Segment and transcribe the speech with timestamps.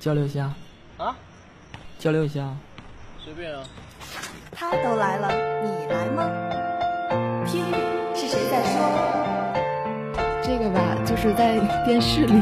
[0.00, 0.50] 交流一下
[0.96, 1.14] 啊，
[1.98, 2.48] 交流一下，
[3.22, 3.62] 随便啊。
[4.50, 5.28] 他都来了，
[5.62, 6.24] 你来吗？
[7.46, 7.64] 听，
[8.14, 8.80] 是谁在说？
[10.42, 12.40] 这个吧，就是在电视里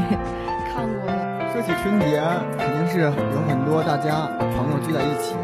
[0.71, 1.11] 看过。
[1.51, 2.21] 说起春节，
[2.57, 5.35] 肯定是有很多大家朋友聚在一起，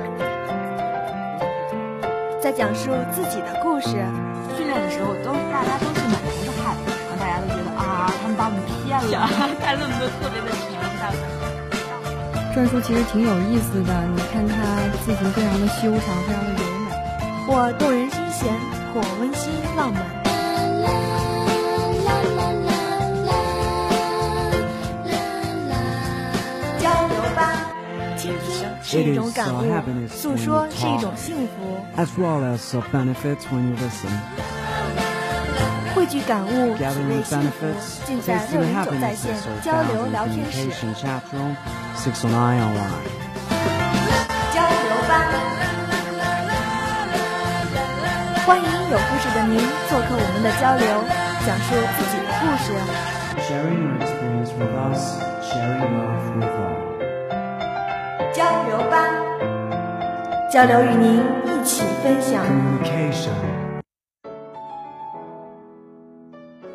[2.41, 3.89] 在讲述自己的故事。
[4.55, 6.21] 训练的时候都大家都是满
[8.35, 9.27] 们把我们骗了，
[9.63, 11.07] 看那么多特别的长大
[12.53, 14.55] 篆书其实挺有意思的，你看它
[15.03, 16.91] 字形非常的修长，非常的优美，
[17.47, 18.53] 或动人心弦，
[18.93, 20.03] 或温馨浪漫。
[26.79, 27.41] 交流吧，
[28.17, 29.73] 倾听是一种感悟，
[30.07, 31.85] 诉说是一种幸福。
[31.97, 34.11] as well as the benefits when you listen.
[35.95, 37.65] 汇聚感悟，品味幸福，
[38.05, 40.67] 尽在六零九在线交流聊天室。
[40.69, 41.55] Communication Chat Room
[41.95, 43.07] 609 online.
[44.53, 45.11] 交流吧，
[48.45, 50.85] 欢迎有故事的您做客我们的交流，
[51.47, 52.75] 讲述自己的故事。
[53.47, 56.75] Sharing your experience with us, sharing love with all.
[58.33, 58.95] 交流吧，
[60.51, 62.43] 交流与您一起分享。
[62.43, 63.64] Communication.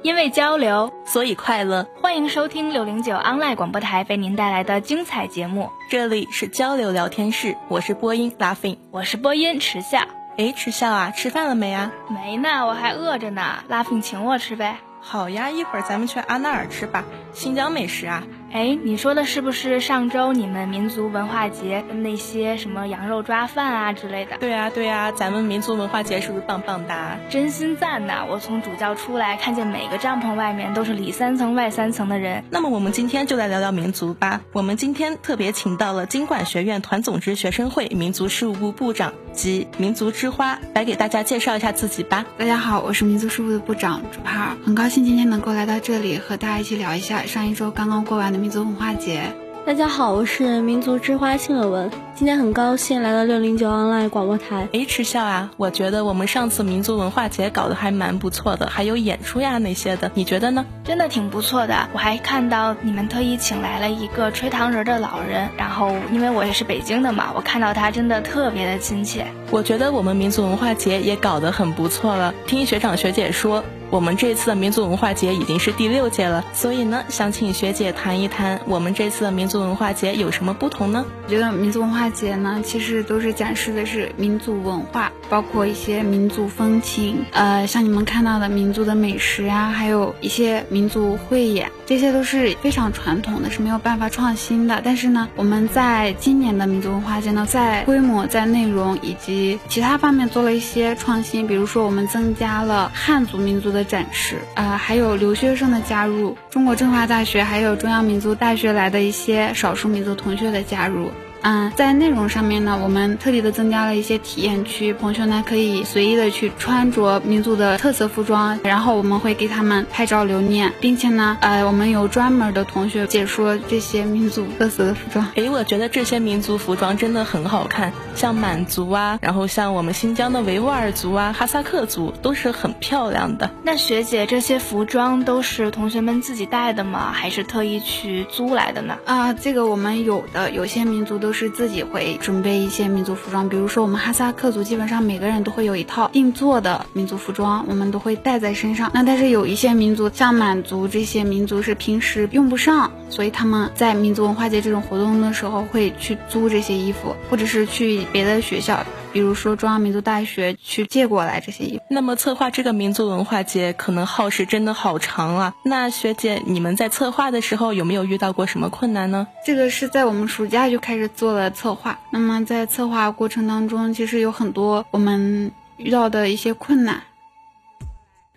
[0.03, 1.87] 因为交流，所以快乐。
[2.01, 5.71] 欢迎收听六零九 online 广播台为您带来的精彩节目。
[5.91, 10.01] 这里是交流聊天室，我是播音 Laughing，我是播音迟笑。
[10.39, 11.93] 哎，迟笑啊，吃饭了没啊？
[12.09, 13.63] 没呢，我还饿着呢。
[13.69, 14.79] Laughing 请我吃呗。
[15.03, 18.23] 好呀，一会儿咱们去阿那尔吃吧，新疆美食啊。
[18.53, 24.37] 哎，你说的是不是上周你们民族文化节那些什么羊肉抓饭啊之类的？
[24.39, 27.17] 对啊，对啊，咱们民族文化节是不是棒棒哒？
[27.29, 28.27] 真心赞呐！
[28.29, 32.43] 我从主教出来，看见每个帐篷外面都是里三层外三层的人。
[32.51, 34.41] 那么我们今天就来聊聊民族吧。
[34.53, 42.25] 我们今天特别请到了经管学院团总支学生会民族事务部部长及民族之花，来给大家介绍一下自己吧。
[42.37, 49.21] 大家好，我是民族事务的部长朱帕尔，很高兴今天能够来到这里，和大家一起聊一下上一周刚刚过完的民族文化节。
[49.67, 54.67] 大家好，我是民族之花庆乐文，今天很高兴来到六零九 online 广播台。
[54.73, 60.65] 哎，迟笑啊，我觉得我们上次民族文化节搞得还蛮不错的，还有演出呀那些的，你觉得呢？
[60.83, 69.27] 真的挺不错的，我还看到你们特意请来了一个吹糖人的老人，然后因为我也是北京的嘛，我看到他真的特别的亲切。
[69.51, 73.63] 我觉得我们民族文化节也搞得很不错了，听学长学姐说。
[73.91, 81.05] 我们这次的民族文化节已经是第六届了，所以呢，想请学姐谈一谈我们这次的民族文化节有什么不同呢？
[81.25, 94.81] 我觉得民族文化节呢，其实都是展示的是民族文化，包括一些民族风情，呃，像你们看到的民族的美食啊，还有一些民族汇演，这些都是非常传统的，是没有办法创新的。
[94.85, 103.80] 但是呢，我们在今年的民族文化节呢，在规模、在内容以及其他方面做了一些创新，比如说我们增加了汉族民族的。
[103.85, 111.11] 展示，呃，还有留学生的加入，中国政法大学还有中央民族大学来的一些少数民族同学的加入。
[111.43, 125.27] 嗯，在内容上面呢，我们特地的增加了一些体验区，同学呢可以随意的去穿着民族的特色服装，然后我们会给他们拍照留念，并且呢，呃，我们有专门的同学解说这些民族特色的服装。
[125.37, 133.51] 诶，我觉得这些民族服装真的很好看，像满族啊，然后像我们新疆的维吾尔族啊、哈萨克族都是很漂亮的。
[133.63, 137.13] 那学姐，这些服装都是同学们自己带的吗？
[137.13, 138.99] 还是特意去租来的呢？
[139.07, 141.30] 啊，这个我们有的，有些民族都。
[141.31, 148.91] 都是自己会准备一些民族服装，比如说我们哈萨克族，基本上每个人都会有一套定做的民族服装，我们都会带在身上。
[148.93, 161.83] 那但是有一些民族，像满族这些民族是平时用不上，所以他们在民族文化节这种活动的时候会去租这些衣服，或者是去别的学校，比如说中央民族大学去借过来这些衣服。
[161.91, 165.55] 那么策划这个民族文化节可能耗时真的好长啊。
[165.65, 169.27] 那学姐，你们在策划的时候有没有遇到过什么困难呢？
[169.45, 171.11] 这个是在我们暑假就开始。
[171.17, 177.03] 做了策划，那么在策划过程当中，其实有很多我们遇到的一些困难。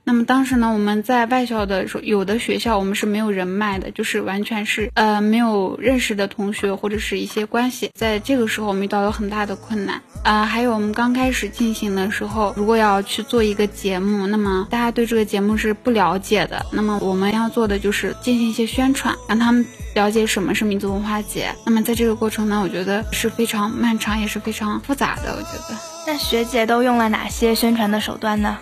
[0.05, 10.45] 那么当时呢，我们在外校的时候，有的学校我们是没有人脉的，就是完全是呃没有认识的同学或者是一些关系，在这个时候我们遇到了很大的困难啊、呃。
[10.45, 19.65] 还有我们刚开始进行的时候，如果要去做一个节目，那么大家对这个节目是不了解的，那么我们要做的就是进行一些宣传，让他们
[19.95, 21.55] 了解什么是民族文化节。
[21.65, 25.33] 那么在这个过程呢，我觉得是非常漫长，也是非常复杂的。
[25.37, 28.57] 我觉得，那学姐都用了哪些宣传的手段呢？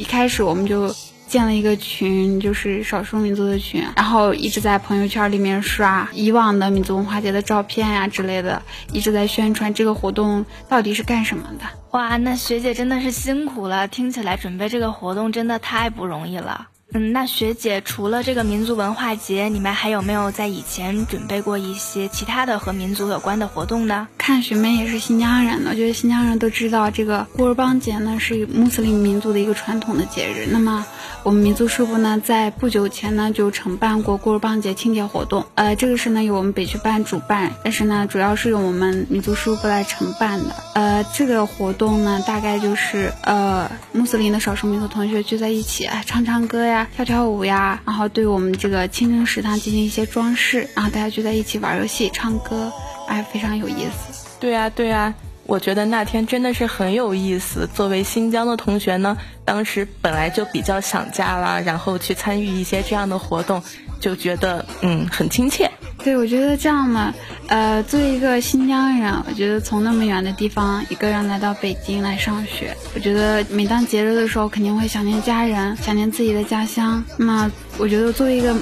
[0.00, 0.94] 一开始我们就
[1.26, 8.62] 建了一个群，就是少数民族的群，然后一直在朋友圈里面刷以往的民族文化节的照片呀之类的，
[8.94, 11.66] 一直在宣传这个活动到底是干什么的。
[11.90, 16.68] 哇，那学姐真的是辛苦了，听起来准备这个活动真的太不容易了。
[16.92, 24.08] 嗯，那学姐除了这个民族文化节，你们还有没有在以前准备过一些其他的和民族有关的活动呢？
[24.18, 30.48] 看学妹也是新疆人的，我觉得新疆人都知道这个古尔邦节呢是穆斯林民族的一个传统的节日。
[30.50, 30.84] 那么
[31.22, 40.56] 我们民族书部呢在不久前呢就承办过古尔邦节庆典活动，呃，这个是呢由我们北区办主办，但是呢主要是由我们民族书部来承办的。
[40.74, 46.79] 呃，这个活动呢大概就是呃穆斯林的少数民族同学聚在一起唱唱歌呀。
[46.94, 52.70] 跳跳舞呀，然后对我们这个清真食堂进行一些装饰，然后大家聚在一起玩游戏、唱歌，
[53.08, 54.28] 哎，非常有意思。
[54.38, 55.12] 对呀，对呀，
[55.44, 57.68] 我觉得那天真的是很有意思。
[57.74, 63.62] 作为新疆的同学呢，当时本来就比较想家了，然后去参与一些这样的活动，
[64.00, 65.70] 就觉得嗯很亲切。
[66.02, 67.12] 对，我觉得这样嘛，
[67.48, 77.04] 呃，作为一个新疆人，我觉得从那么远的地方一个人来到北京来上学，我觉得每当节日的时候，肯定会想念家人，想念自己的家乡。
[77.18, 78.56] 那，我觉得作为一个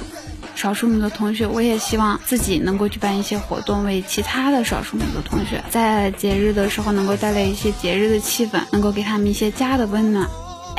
[0.55, 10.27] 少数民族同学，我也希望自己能够举办一些活动，为其他的少数民族同学在节日的时候能够带来一些节日的气氛，能够给他们一些家的温暖。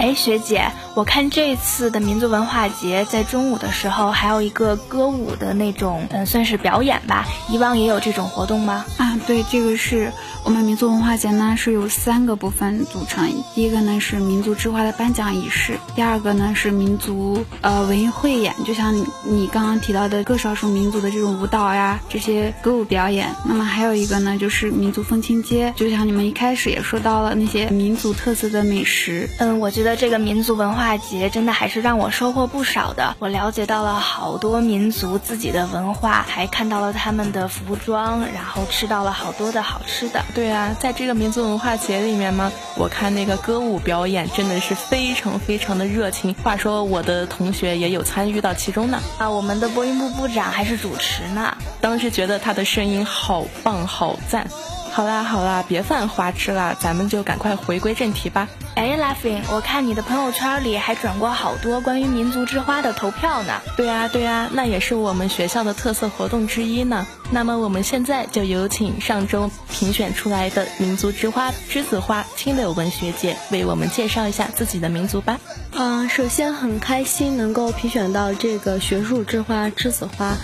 [0.01, 7.27] 哎，学姐，我看这次的民族文化节在中午的时候还有一个歌舞的那种，嗯，算是表演吧。
[7.51, 8.87] 以往也有这种活动吗？
[8.97, 10.11] 啊，对，这个是
[10.43, 13.31] 我们民族文化节呢，是由三个部分组成。
[13.55, 23.29] 第一个呢是民族之花的颁奖仪式，第二个呢是民族呃文艺汇演，就像你你刚刚提到的各少数民族的这种舞蹈呀，这些歌舞表演。
[23.45, 29.29] 那么还有一个呢就是民族风情街，就像你们一开始也说到了那些民族特色的美食。
[29.39, 29.90] 嗯，我觉得。
[29.97, 40.25] 这个民族文化节真的还是让我收获不少的，我了解到了好多民族自己的文化，还看到了他们的服装，然后吃到了好多的好吃的。
[40.35, 46.35] 对啊，在这个民族文化节里面嘛，我看那个歌舞表演真的是非常非常的热情。
[46.43, 49.01] 话说我的同学也有参与到其中呢。
[49.19, 54.47] 啊，我们的播音部部长还是主持呢，当时觉得他的声音好棒好赞。
[54.93, 58.49] 好啦好啦，别犯花痴啦，咱们就赶快回归正题吧。
[58.75, 63.61] 哎，Laughing，我看你的朋友圈里还转过好多关于民族之花的投票呢。
[63.77, 67.07] 对啊对啊，那也是我们学校的特色活动之一呢。
[67.31, 75.39] 那么我们现在就有请上周评选出来的民族之花栀子花青柳文学姐为我们介绍一下自己的民族吧。
[75.73, 80.37] 嗯，首先很开心能够评选到这个学术之花栀子花，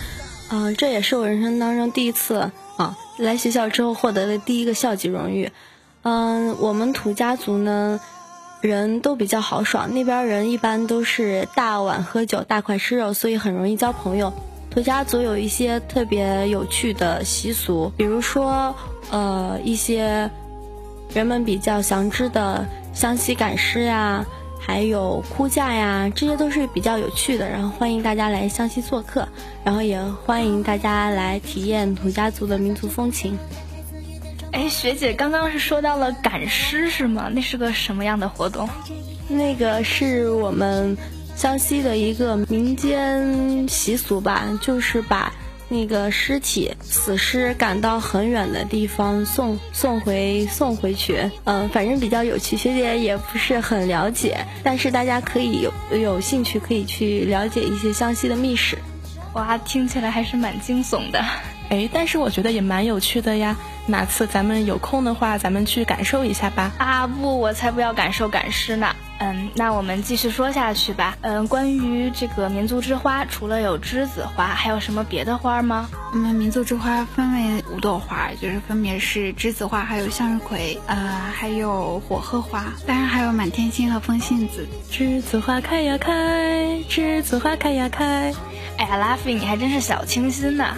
[0.50, 2.96] 嗯，这也是我人生当中第一次啊。
[3.18, 5.50] 来学校之后获得的第一个校级荣誉，
[6.02, 7.98] 嗯，我们土家族呢，
[8.60, 14.32] 人都比较豪爽，那边人一般都是大碗喝酒，大块吃肉，所以很容易交朋友。
[14.70, 18.74] 土家族有一些特别有趣的习俗，比如说，
[19.10, 20.30] 呃，一些
[21.14, 24.24] 人们比较详知的湘西赶尸呀。
[24.66, 27.48] 还有哭嫁呀，这些都是比较有趣的。
[27.48, 29.28] 然后欢迎大家来湘西做客，
[29.62, 33.38] 然后也欢迎大家来体验土家族的民族风情。
[34.50, 37.30] 哎，学姐刚刚是说到了赶尸是吗？
[37.32, 38.68] 那是个什么样的活动？
[39.28, 40.98] 那个是我们
[41.36, 45.32] 湘西的一个民间习俗吧，就是把。
[45.68, 52.56] 那个尸体死尸赶到很远的地方送送回送回去，嗯，反正比较有趣。
[52.56, 58.78] 学姐也不是很了解，但是大家可以有有兴趣可以去了解一些湘西的秘史。
[59.34, 61.22] 哇，听起来还是蛮惊悚的。
[61.68, 63.56] 哎，但是我觉得也蛮有趣的呀。
[63.88, 66.72] 哪次咱们有空的话，咱们去感受一下吧。
[66.78, 68.94] 啊不，我才不要感受赶尸呢。
[69.18, 71.16] 嗯，那我们继续说下去吧。
[71.22, 75.88] 嗯，关于这个民族之花，除了有栀子花，还有什么别的花吗？
[76.12, 80.96] 我们民族之花分为五朵花，就是分别是栀子花，还有向日葵，呃，
[81.34, 84.68] 还有火鹤花，当然还有满天星和风信子。
[84.90, 88.34] 栀子花开呀开，栀子花开呀开。
[88.76, 90.76] 哎呀，拉菲，你还真是小清新呢。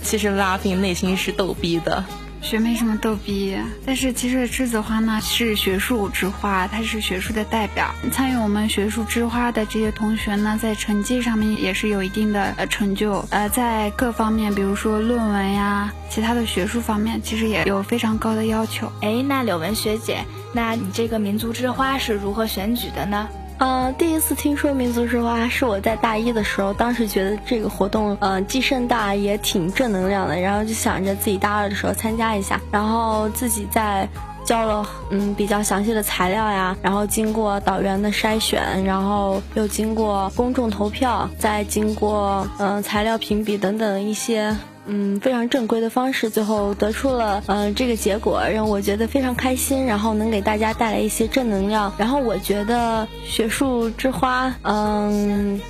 [0.00, 2.04] 其实拉菲内心是逗逼的。
[2.44, 7.94] 学妹这么逗逼，但是其实栀子花呢是学术之花，它是学术的代表。
[8.12, 18.92] 参与我们学术之花的这些同学呢，在成绩上面也是有一定的呃成就，呃，在各方面，比如说论文呀，其他的学术方面，其实也有非常高的要求。
[19.00, 23.26] 哎，那柳文学姐，那你这个民族之花是如何选举的呢？
[23.64, 34.06] 嗯，第一次听说民族之花是我在大一的时候，当时觉得这个活动，呃，既盛大也挺正能量的，然后就想着自己大二的时候参加一下，然后自己在
[34.44, 44.54] 交了嗯比较详细的材料呀，然后经过导员的筛选，然后又经过公众投票，再经过嗯材料评比等等一些。
[44.86, 51.92] 嗯，非常正规的方式，最后得出了嗯这个结果，让我觉得非常开心，然后能给大家带来一些正能量。
[51.96, 55.60] 然后我觉得学术之花，嗯。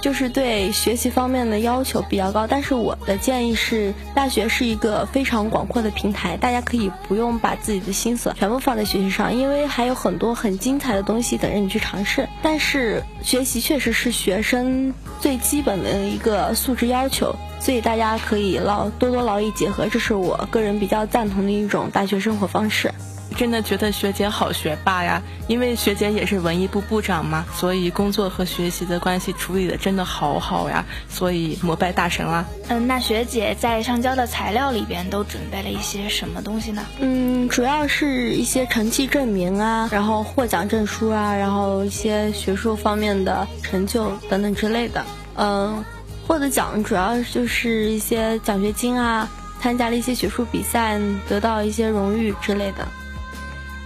[0.00, 12.28] 就是对学习方面的要求比较高，但是我的建议是，大学是一个非常广阔的平台，大家可以不用把自己的心思全部放在学习上，因为还有很多很精彩的东西等着你去尝试。
[12.42, 22.90] 但是学习确实是学生最基本的一个素质要求，所以大家可以劳多多劳逸结合，这是我个人比较赞同的一种大学生活方式。
[23.36, 32.44] 真的觉得学姐好学霸呀，因为学姐也是文艺部部长嘛，所以工作和学习的关系处理的真的好好呀，所以膜拜大神啦。
[32.68, 36.84] 嗯，那学姐在上交的材料里边都准备了一些什么东西呢？
[36.98, 45.04] 嗯，主要是一些成绩证明啊，然后获奖证书啊，然后一些学术方面的成就等等之类的。
[45.36, 45.82] 嗯，
[46.26, 49.28] 获得奖主要就是一些奖学金啊，
[49.60, 52.86] 参加了一些学术比赛，得到一些荣誉之类的。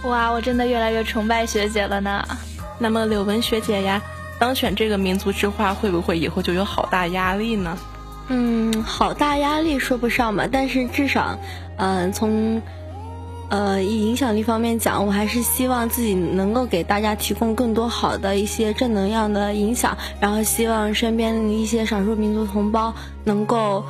[0.05, 2.23] 哇，我真的越来越崇拜学姐了呢。
[2.77, 4.01] 那么柳文学姐呀，
[4.37, 7.77] 当选这个民族之花，会不会以后就有好大压力呢？
[8.27, 11.37] 嗯，好大压力说不上吧，但是至少，
[11.77, 12.61] 嗯，从
[13.49, 22.93] 呃以影响力方面讲，我还是希望自己能够给大家提供更多好的一些正能量的影响，然后希望身边一些少数民族同胞
[23.23, 23.83] 能够。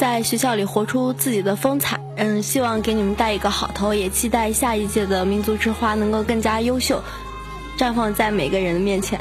[0.00, 7.04] 在学校里活出自己的风采，嗯，希望给你们带一个好头，也期待下一届的民族之花能够更加优秀，
[7.76, 9.20] 绽放在每个人的面前。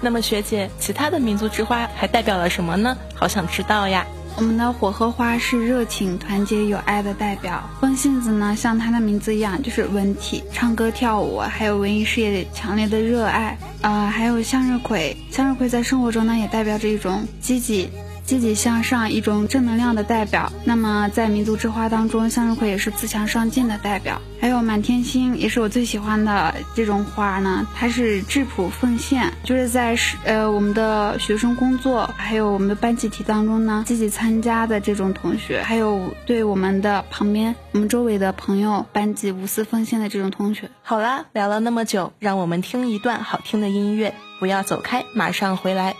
[0.00, 2.96] 那么学姐，其他的民族之花还代表了什么呢？
[3.14, 4.06] 好想知道呀。
[4.38, 7.62] 我们的火鹤花是热情、团结、友爱的代表。
[7.78, 13.58] 风信子呢，像它的名字一样，就是文体、唱歌、跳舞，还有文艺事业强烈的热爱。
[13.82, 17.90] 啊，还有向日葵，向日葵在生活中呢，也代表着一种积极。
[18.26, 20.52] 积极向上，一种正能量的代表。
[20.64, 24.20] 那么，在民族之花当中，向日葵也是自强上进的代表。
[24.40, 27.66] 还有满天星，也是我最喜欢的这种花呢。
[27.74, 40.68] 它是质朴奉献，就是在是呃我们的学生工作，还有我们的班集体当中呢，积极参加的这种同学，还有对我们的旁边、我们周围的朋友、班级无私奉献的这种同学。
[40.82, 44.14] 好啦，聊了那么久，让我们听一段好听的音乐。
[44.38, 45.94] 不要走开，马上回来。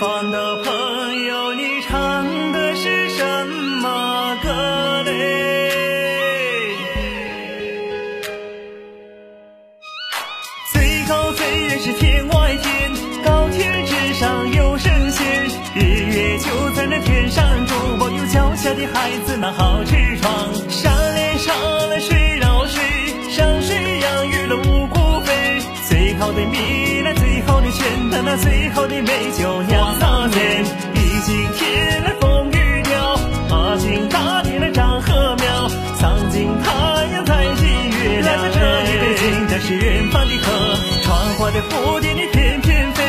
[0.00, 3.46] 远方的朋友，你唱的是什
[3.82, 6.72] 么歌嘞？
[10.72, 12.90] 最高最远是天外天，
[13.22, 20.50] 高天之上有神仙，日月就在那天上中，保佑脚下的孩子那好痔疮。
[20.70, 21.54] 山连山
[21.90, 22.82] 了水绕水，
[23.28, 26.89] 山水养育了五谷肥，最好的米
[27.70, 33.16] 那最好的钱，那最好的美酒酿洒天，历经天来风雨鸟，
[33.48, 37.62] 爬进大地来长禾苗，藏进太阳采集
[38.02, 38.42] 月亮。
[38.42, 43.04] 来这一杯，敬的是远方的河，传花的蝴蝶你翩翩飞，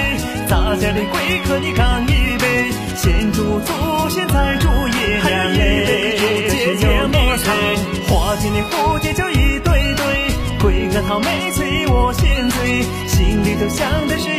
[0.48, 6.48] 咱家的贵客你干一杯，先祝祖先再祝爷娘嘞。
[6.50, 7.51] 姐姐莫愁，
[8.08, 14.30] 花间的蝴蝶就一对对，贵客讨美醉我先醉，心里头想的是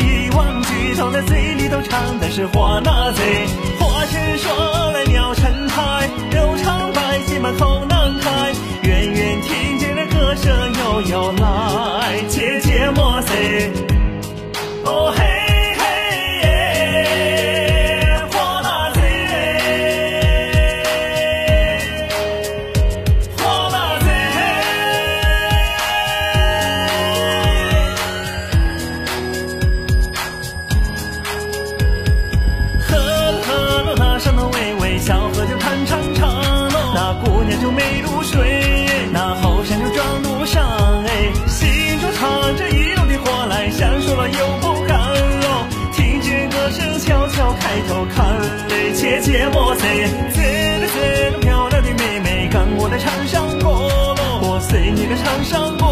[0.94, 3.46] 唱在，嘴里头唱的是花那嘴，
[3.78, 13.34] 花成双来鸟成排，肉肠百姓嘛口难开，远远听见了歌声悠悠来，姐姐莫塞，
[47.72, 48.38] 抬头看
[48.68, 55.86] 嘞，姐姐莫醉，醉了醉了，漂亮的妹妹，跟我来唱上歌咯，我随你来唱上歌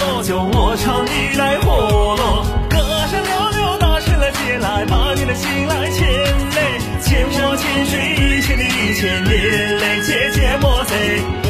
[0.00, 2.78] 咯，就我唱你来和咯，歌
[3.10, 11.45] 声嘹亮，大声来接来，把你的心来牵嘞，千山千水，一千的一千年嘞，姐姐莫醉。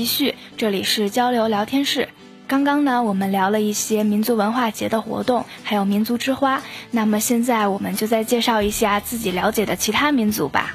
[0.00, 0.34] 继续。
[0.56, 2.08] 这里是交流聊天室。
[2.48, 6.62] 刚刚呢，我们聊了一些民族文化节的活动，还有民族之花。
[6.90, 10.74] 那么现在我们就再介绍一下自己了解的其他民族吧。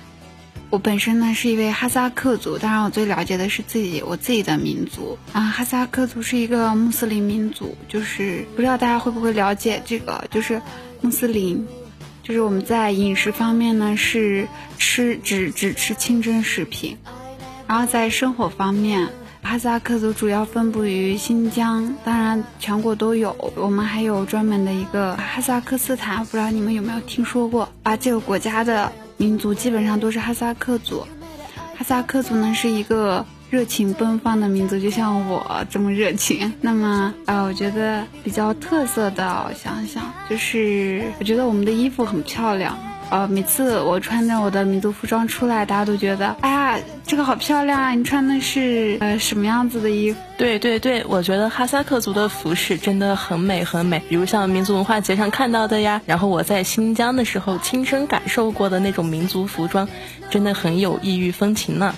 [0.70, 5.42] 我本身呢是一位哈萨克族，当然我最了解的是自己我自己的民族啊。
[5.42, 10.62] 哈萨克族是一个穆斯林民族，就是不知道大家会不会了解这个，就是
[11.02, 11.66] 穆斯林，
[12.22, 17.00] 就是我们在饮食方面呢是吃只只吃清真食品，
[17.68, 19.08] 然后在生活方面，
[19.42, 23.36] 哈萨克族主要分布于新疆，当然全国都有。
[23.56, 27.96] 我们还有专门的一个哈萨克斯坦，不知道你们有没有听说过啊？
[27.98, 28.92] 这个国家的。
[29.18, 31.00] 民族基本上都是哈萨克族，
[31.78, 36.52] 哈萨克族呢是一个热情奔放的民族，就像我这么热情。
[36.60, 42.78] 那么，呃，我觉得比较特色的，我想想，就是我觉得我们的衣服很漂亮。
[43.10, 47.92] 呃，每次我穿着我的民族服装出来，大家都觉得，哎呀，这个好漂亮啊！
[47.92, 50.20] 你穿的是呃什么样子的衣服？
[50.38, 59.88] 对对对，我觉得哈萨克族的服饰真的很美很美，比如像民族文化节上看到的呀，然后我在新疆的时候亲身感受过的那种民族服装，
[60.30, 61.94] 真的很有异域风情呢。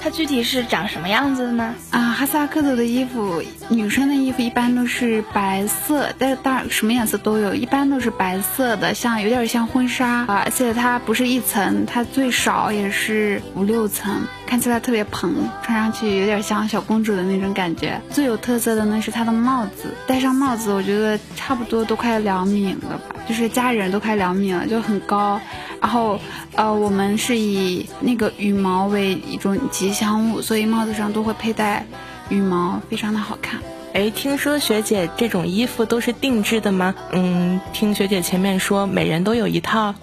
[0.00, 1.74] 它具体是长什么样子的呢？
[1.90, 18.00] 啊，哈萨克族的衣服，女生的衣服一般都是白色，但是当然什么颜色都有，一般都是白色的，像有点像婚纱啊，而且它不是一层，它最少也是五六层，看起来特别蓬，穿上去有点像小公主的那种感觉。
[18.08, 25.38] 最有特色的呢是它的帽子，戴上帽子，我觉得差不多都快两米了吧，就是家人都快两米了，就很高。
[25.82, 26.18] 然后，
[26.54, 31.84] 呃，我们是以那个羽毛为一种吉祥物，所以帽子上都会佩戴
[32.30, 33.60] 羽毛，非常的好看。
[33.92, 36.94] 哎，听说学姐这种衣服都是定制的吗？
[37.12, 39.94] 嗯，听学姐前面说每人都有一套。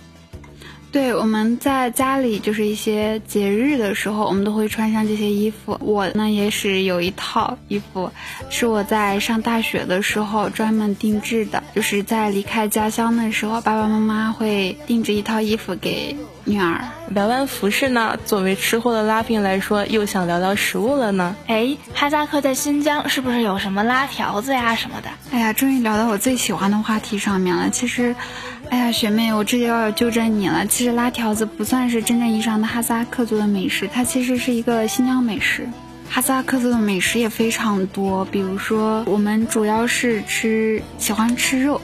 [0.95, 5.77] 对，我们在家里就是一些节日的时候，我们都会穿上这些衣服。
[5.81, 8.09] 我呢也是有一套衣服，
[8.49, 16.81] 是我在上大学的时候专门定制的，就是在离开家乡的时候，爸爸妈妈会定制一套衣服给女儿。
[17.09, 21.35] 聊完服饰呢，作为吃货的拉宾来说，又想聊聊食物了呢。
[21.47, 25.09] 哎，哈萨克在新疆是不是有什么拉条子呀什么的？
[25.33, 27.69] 哎呀，终于聊到我最喜欢的话题上面了。
[27.69, 28.15] 其实。
[28.69, 30.65] 哎呀，学妹，我这就要纠正你了。
[30.65, 35.67] 其实拉条子不算是真正意义上的哈萨克族的美食，它其实是一个新疆美食。
[36.09, 41.79] 哈萨克族的美食也非常多，比如说我们主要是吃喜欢吃肉，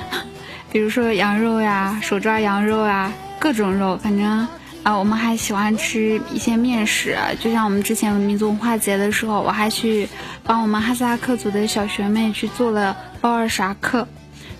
[0.70, 3.98] 比如说羊肉呀、手抓羊肉啊，各种肉。
[3.98, 4.46] 反正
[4.82, 10.08] 啊，我们还喜欢吃一些面食，就像我们之前民族文化节的时候，我还去
[10.44, 14.06] 帮我们哈萨克族的小学妹去做了包尔啥克，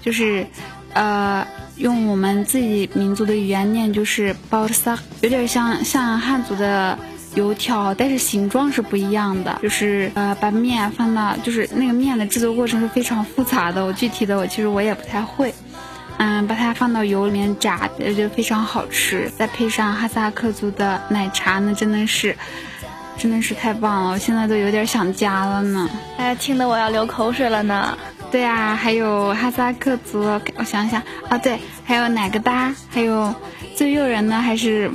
[0.01, 0.47] 就是。
[0.93, 6.99] 呃，用我们自己民族的语言念就是包萨，有点像像汉族的
[7.35, 9.59] 油条，但是形状是不一样的。
[9.63, 13.85] 就是呃，把面放到，就是那个面的制作过程是非常复杂的。
[13.85, 15.55] 我具体的我其实我也不太会。
[16.23, 19.31] 嗯，把它放到油里面炸，我觉得非常好吃。
[19.39, 22.37] 再配上哈萨克族的奶茶，那真的是，
[23.17, 24.11] 真的是太棒了。
[24.11, 25.89] 我现在都有点想家了呢。
[26.19, 27.97] 哎呀，听得我要流口水了呢。
[28.31, 30.23] 对啊，还有哈萨克族，
[30.57, 33.35] 我想想啊，对，还有奶疙瘩，还有
[33.75, 34.89] 最诱人的还是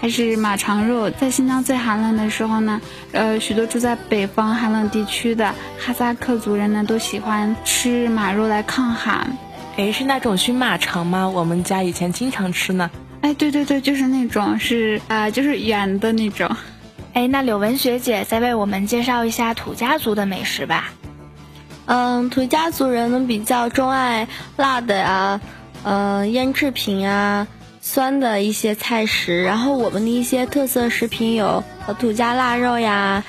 [0.00, 1.10] 还是马肠肉。
[1.10, 2.80] 在新疆最寒冷的时候呢，
[3.12, 9.36] 呃，许多住在北方寒冷地区的哈萨克族人呢，都喜欢吃马肉来抗寒。
[9.76, 11.28] 哎，是那种熏马肠吗？
[11.28, 12.90] 我们家以前经常吃呢。
[13.20, 16.48] 哎，对对对，就是那种，是啊，就是圆的那种。
[17.12, 20.88] 哎，那柳文学姐再为我们介绍一下土家族的美食吧。
[21.92, 25.40] 嗯，土家族人呢比较钟爱辣的呀，
[25.82, 27.48] 呃，腌制品啊，
[27.80, 29.42] 酸的一些菜食。
[29.42, 31.64] 然后我们的一些特色食品有
[31.98, 33.24] 土家腊肉呀、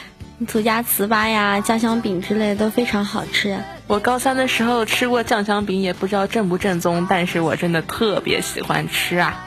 [0.47, 3.57] 土家糍粑呀、酱香饼之类都非常好吃。
[3.87, 9.43] 我高三的时候吃过酱香饼，也不知道正不正宗，但是我真的特别喜欢吃啊！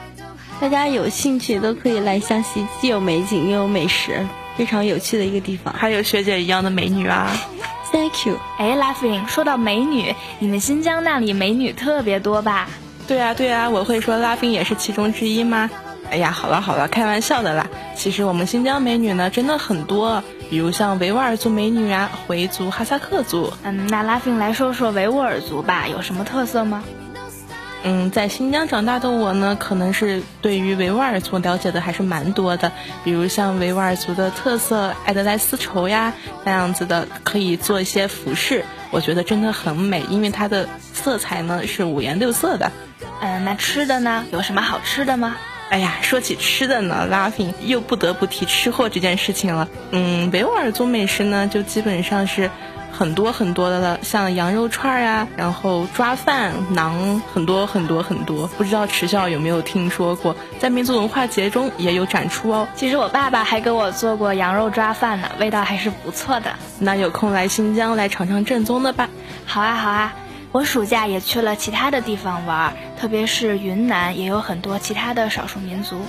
[0.59, 7.31] 大家有兴趣都可以来湘西，既有美景又有美食，非常有趣的一个地方，还有学姐一样的美女啊
[7.95, 8.37] ！Thank you。
[8.57, 12.67] 哎，Laughing，说到美女，你们新疆那里美女特别多吧？
[13.07, 15.69] 对啊，对啊，我会说 Laughing 也是其中之一吗？
[16.11, 17.65] 哎呀，好了好了，开玩笑的啦。
[17.95, 23.53] 其实我们新疆美女呢真的很多，比如像维吾尔族美女啊，回族、哈萨克族。
[23.63, 26.83] 嗯，那 Laughing 来说说维吾尔族吧，有什么特色吗？
[27.87, 32.71] 嗯，在新疆长大的我呢，可能是对于维吾尔族了解的还是蛮多的。
[33.03, 36.11] 比如像维吾尔族的特色艾德莱丝绸呀，
[36.43, 42.71] 那样子的，可以做一些服饰，我觉得真的很美，因为它的色彩呢是五颜六色的。
[43.21, 45.35] 嗯，那吃的呢，有什么好吃的吗？
[45.69, 49.67] 哎呀，说起吃的呢，Laughing 又不得不提吃货这件事情了。
[49.91, 52.49] 嗯，维吾尔族美食呢，就基本上是。
[52.97, 58.47] 很多很多的了，像羊肉串啊，然后抓饭、馕，很多很多很多。
[58.57, 62.65] 不知道迟笑有没有听说过，在民族文化节中也有展出哦。
[62.73, 66.53] 其实我爸爸还给我做过羊肉抓饭呢，味道还是不错的。
[66.79, 69.09] 那有空来新疆来尝尝正宗的吧。
[69.45, 70.13] 好啊好啊，
[70.53, 75.99] 我暑假也去了其他的地方玩，特别是云南也有很多其他的少数民族。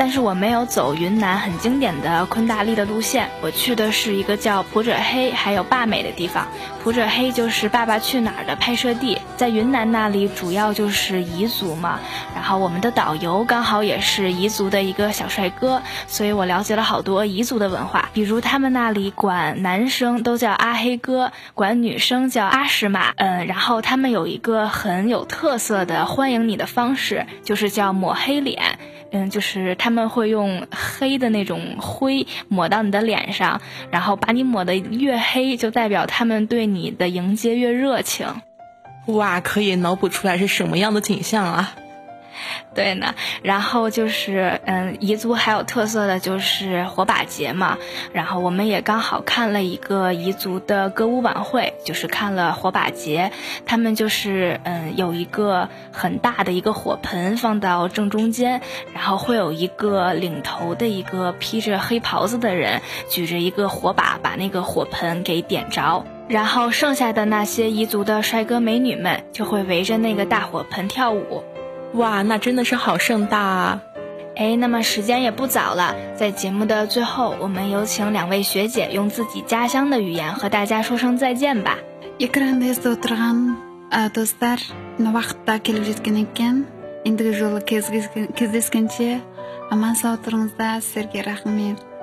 [0.00, 6.48] 但是我没有走云南很经典的昆大丽的路线，我去的是一个叫普者黑还有坝美的地方。
[6.82, 12.00] 普者黑就是《爸爸去哪儿》的拍摄地，在云南那里主要就是彝族嘛。
[12.34, 23.12] 然后我们的导游刚好也是彝族的一个小帅哥，所以我了解了好多彝族的文化，比如他们那里管男生都叫阿黑哥，管女生叫阿什玛。
[23.16, 28.78] 嗯，然后他们有一个很有特色的欢迎你的方式，就是叫抹黑脸。
[29.12, 38.26] 嗯，就是他们会用黑的那种灰抹到你的脸上，然后把你抹得越黑，就代表他们对你的迎接越热情。
[39.06, 41.74] 哇，可以脑补出来是什么样的景象啊！
[42.74, 47.78] 对呢，然后就是嗯，彝族还有特色的就是火把节嘛，
[48.12, 53.32] 然后我们也刚好看了一个彝族的歌舞晚会，就是看了火把节，
[53.66, 58.60] 他们就是嗯有一个很大的一个火盆放到正中间，
[58.94, 71.42] 然后会有一个领头的一个披着黑袍子的人举着一个火把，把那个火盆给点着，然后剩下的那些彝族的帅哥美女们就会围着那个大火盆跳舞。
[71.94, 73.82] 哇，那真的是好盛大啊！
[74.36, 81.78] 哎，那么时间也不早了，在节目的最后，我们有请两位学姐用自己家乡的语言和大家说声再见吧。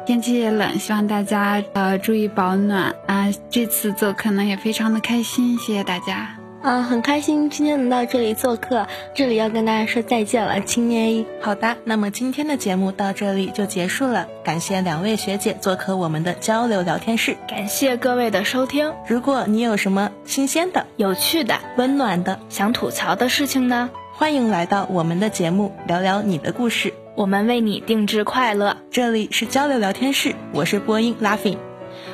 [0.05, 3.29] 天气也冷，希望大家呃注意保暖啊！
[3.49, 6.46] 这次做客呢也非常的开心，谢谢大家。
[6.69, 11.25] 嗯，很开心今天能到这里做客，这里要跟大家说再见了，青年一。
[11.39, 18.93] 好的，那么今天的节目到这里就结束了，感谢两位学姐做客我们的交流聊天室，感谢各位的收听。
[19.07, 28.75] 如果你有什么新鲜的、有趣的、温暖的、想吐槽的事情呢，欢迎来到我们的节目聊聊你的故事，我们为你定制快乐。
[28.91, 31.59] 这里是交流聊天室，我是播音 Laughing，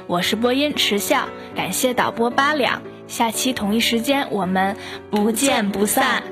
[0.06, 2.84] 我是播音迟笑，感谢导播八两。
[3.14, 4.76] 下期同一时间，我们
[5.12, 6.24] 不见不散。